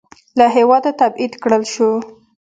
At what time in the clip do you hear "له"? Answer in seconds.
0.37-0.45